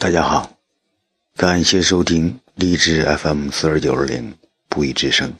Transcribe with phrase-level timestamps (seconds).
[0.00, 0.58] 大家好，
[1.36, 4.34] 感谢收听励志 FM 四二九二零
[4.66, 5.30] 不义之声。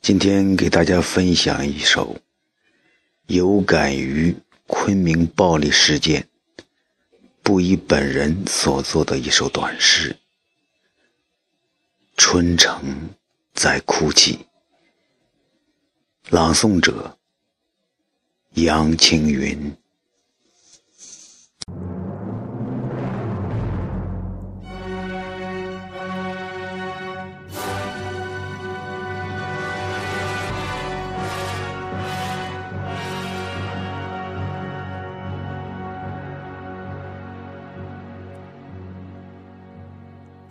[0.00, 2.16] 今天给大家分享一首
[3.26, 4.34] 有感于
[4.66, 6.26] 昆明暴力事件，
[7.42, 10.12] 不以本人所作的一首短诗
[12.16, 13.10] 《春城
[13.52, 14.38] 在哭泣》，
[16.30, 17.18] 朗诵者
[18.54, 19.76] 杨青云。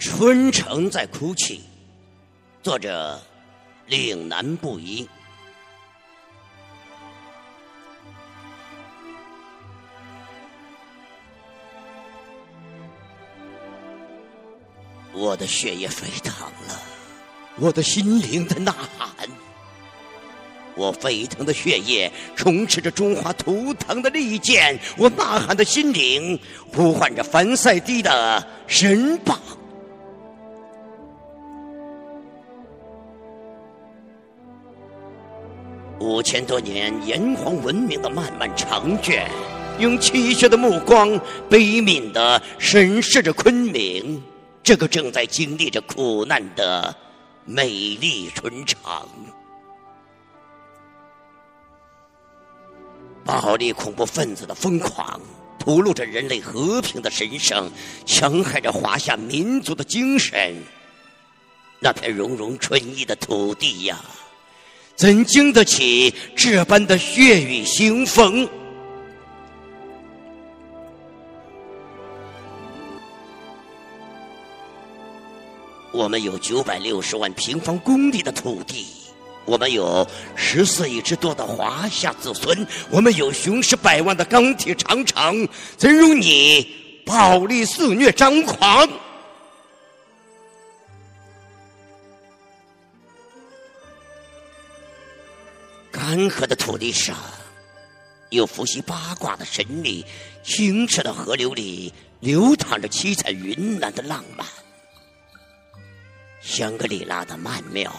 [0.05, 1.62] 春城在哭泣，
[2.61, 3.17] 作者
[3.88, 5.07] 岭南布衣。
[15.13, 16.33] 我的血液沸腾
[16.67, 16.80] 了，
[17.56, 19.09] 我的心灵在呐喊。
[20.75, 26.38] 我沸腾的血液充斥着中华图腾的利剑，我呐喊的心灵
[26.73, 29.39] 呼唤着凡赛堤的神榜。
[35.99, 39.30] 五千多年炎黄文明的漫漫长卷，
[39.80, 41.09] 用泣血的目光
[41.50, 44.22] 悲悯的审视着昆明
[44.61, 46.94] 这个正在经历着苦难的
[47.45, 48.80] 美丽春城。
[53.23, 55.22] 暴力恐怖分子的疯狂，
[55.57, 57.72] 吐露着人类和平的神圣，
[58.05, 60.57] 伤害着华夏民族的精神。
[61.80, 63.97] 那片融融春意的土地呀！
[64.95, 68.47] 怎经得起这般的血雨腥风？
[75.91, 78.85] 我们有九百六十万平方公里的土地，
[79.45, 86.68] 我们有十四亿之多的华夏子孙，我们有雄狮百万的钢铁长城，怎容你
[87.06, 88.88] 暴力肆虐张狂？
[96.16, 97.18] 干涸的土地上，
[98.29, 100.06] 有伏羲八卦的神力；
[100.44, 104.46] 清澈的河流里，流淌着七彩云南的浪漫。
[106.40, 107.91] 香格里拉的曼妙，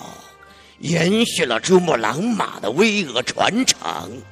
[0.78, 4.22] 延续了珠穆朗玛的巍峨传承。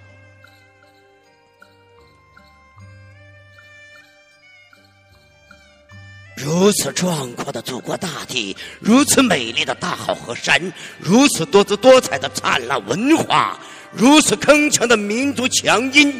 [6.43, 10.61] 如此壮阔的祖国大地，如此美丽的大好河山，
[10.99, 13.57] 如此多姿多彩的灿烂文化，
[13.93, 16.13] 如此铿锵的民族强音，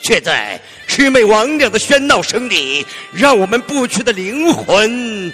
[0.00, 5.32] 却在魑魅魍魉的喧闹声里，让我们不屈的灵魂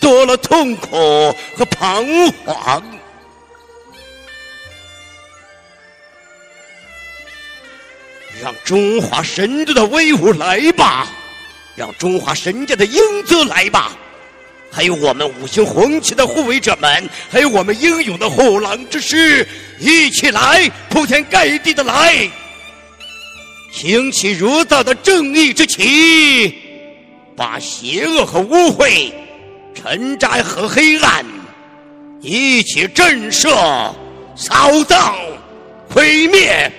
[0.00, 2.04] 多了痛苦和彷
[2.44, 2.82] 徨。
[8.42, 11.06] 让中华神族的威武来吧！
[11.74, 13.92] 让中华神界的英姿来吧！
[14.74, 19.46] 还有我们五星红旗的护卫者们，还有我们英勇的虎狼之师，
[19.78, 22.30] 一起来，铺天盖地的来，
[23.70, 26.54] 擎起如大的正义之旗，
[27.36, 29.12] 把邪恶和污秽、
[29.74, 31.22] 沉渣和黑暗
[32.22, 33.94] 一起震慑、
[34.34, 35.14] 扫荡、
[35.90, 36.72] 毁灭，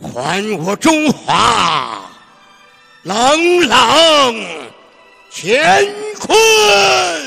[0.00, 2.05] 还我中华！
[3.06, 3.16] 朗
[3.68, 4.34] 朗
[5.30, 5.86] 乾
[6.18, 7.25] 坤。